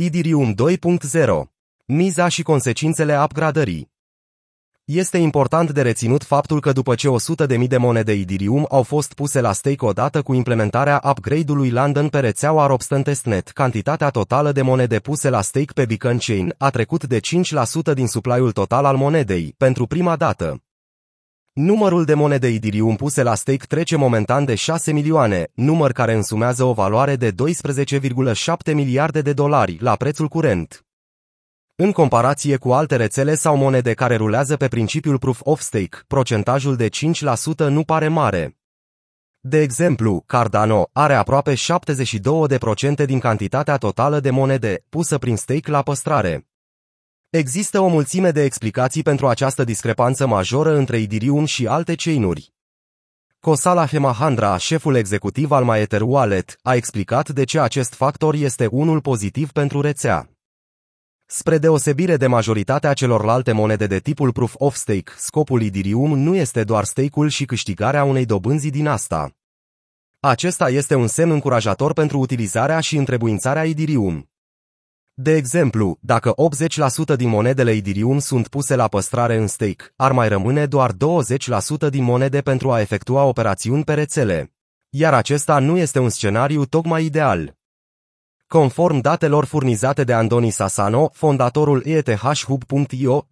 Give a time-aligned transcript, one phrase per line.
[0.00, 1.42] Idirium 2.0.
[1.86, 3.90] Miza și consecințele upgradării.
[4.84, 7.08] Este important de reținut faptul că după ce
[7.58, 12.20] 100.000 de monede Idirium au fost puse la stake odată cu implementarea upgrade-ului London pe
[12.20, 17.04] rețeaua Robston Testnet, cantitatea totală de monede puse la stake pe Beacon Chain a trecut
[17.04, 17.20] de
[17.90, 20.62] 5% din supply-ul total al monedei, pentru prima dată.
[21.60, 26.64] Numărul de monede Idirium puse la stake trece momentan de 6 milioane, număr care însumează
[26.64, 30.86] o valoare de 12,7 miliarde de dolari la prețul curent.
[31.76, 36.76] În comparație cu alte rețele sau monede care rulează pe principiul proof of stake, procentajul
[36.76, 38.58] de 5% nu pare mare.
[39.40, 41.54] De exemplu, Cardano are aproape
[43.02, 46.48] 72% din cantitatea totală de monede pusă prin stake la păstrare.
[47.30, 52.52] Există o mulțime de explicații pentru această discrepanță majoră între Idirium și alte chainuri.
[53.40, 59.00] Kosala Hemahandra, șeful executiv al Maether Wallet, a explicat de ce acest factor este unul
[59.00, 60.30] pozitiv pentru rețea.
[61.26, 66.64] Spre deosebire de majoritatea celorlalte monede de tipul Proof of Stake, scopul Idirium nu este
[66.64, 69.30] doar stake-ul și câștigarea unei dobânzi din asta.
[70.20, 74.28] Acesta este un semn încurajator pentru utilizarea și întrebuințarea Idirium.
[75.20, 76.34] De exemplu, dacă
[77.12, 80.96] 80% din monedele Idirium sunt puse la păstrare în stake, ar mai rămâne doar 20%
[81.90, 84.52] din monede pentru a efectua operațiuni pe rețele.
[84.88, 87.56] Iar acesta nu este un scenariu tocmai ideal.
[88.46, 93.26] Conform datelor furnizate de Andoni Sassano, fondatorul ETHHub.io,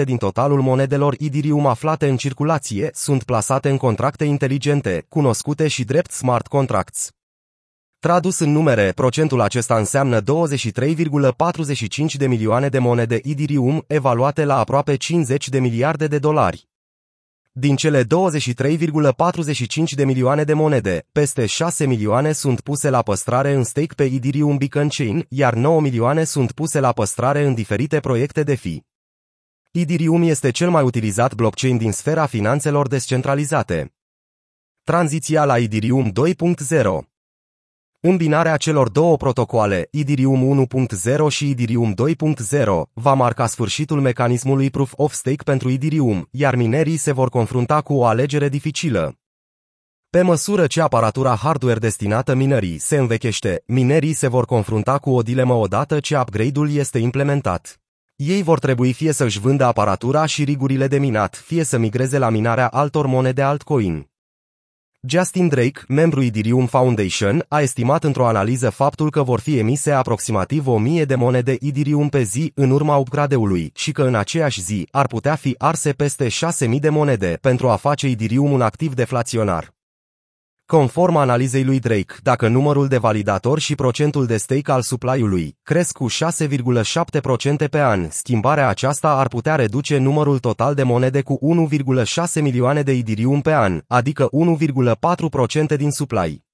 [0.00, 5.84] 23% din totalul monedelor Idirium aflate în circulație sunt plasate în contracte inteligente, cunoscute și
[5.84, 7.12] drept smart contracts.
[8.00, 10.24] Tradus în numere, procentul acesta înseamnă 23,45
[12.16, 16.68] de milioane de monede Idirium, evaluate la aproape 50 de miliarde de dolari.
[17.52, 18.06] Din cele 23,45
[19.96, 24.56] de milioane de monede, peste 6 milioane sunt puse la păstrare în stake pe Idirium
[24.56, 28.84] Beacon Chain, iar 9 milioane sunt puse la păstrare în diferite proiecte de fi.
[29.70, 33.94] Idirium este cel mai utilizat blockchain din sfera finanțelor descentralizate.
[34.82, 37.08] Tranziția la Idirium 2.0
[38.00, 45.12] Îmbinarea celor două protocoale, Idirium 1.0 și Idirium 2.0, va marca sfârșitul mecanismului Proof of
[45.12, 49.18] Stake pentru Idirium, iar minerii se vor confrunta cu o alegere dificilă.
[50.10, 55.22] Pe măsură ce aparatura hardware destinată minerii se învechește, minerii se vor confrunta cu o
[55.22, 57.80] dilemă odată ce upgrade-ul este implementat.
[58.16, 62.28] Ei vor trebui fie să-și vândă aparatura și rigurile de minat, fie să migreze la
[62.28, 64.07] minarea altor monede altcoin.
[65.06, 70.66] Justin Drake, membru Idirium Foundation, a estimat într-o analiză faptul că vor fi emise aproximativ
[70.66, 75.06] 1000 de monede Idirium pe zi în urma upgrade-ului și că în aceeași zi ar
[75.06, 79.77] putea fi arse peste 6000 de monede pentru a face Idirium un activ deflaționar.
[80.70, 85.96] Conform analizei lui Drake, dacă numărul de validatori și procentul de stake al supply-ului cresc
[85.96, 91.38] cu 6,7% pe an, schimbarea aceasta ar putea reduce numărul total de monede cu
[92.36, 94.28] 1,6 milioane de idirium pe an, adică
[95.70, 96.47] 1,4% din supply.